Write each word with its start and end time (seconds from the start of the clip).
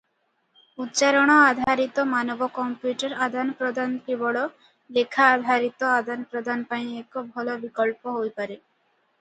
ଉଚ୍ଚାରଣ 0.83 1.33
ଆଧାରିତ 1.49 2.05
ମାନବ-କମ୍ପ୍ୟୁଟର 2.13 3.19
ଆଦାନପ୍ରଦାନ 3.25 3.99
କେବଳ 4.07 4.41
ଲେଖା-ଆଧାରିତ 4.97 5.93
ଆଦାନପ୍ରଦାନ 6.01 6.69
ପାଇଁ 6.73 6.91
ଏକ 7.05 7.25
ଭଲ 7.37 7.61
ବିକଳ୍ପ 7.67 8.17
ହୋଇପାରେ। 8.19 8.61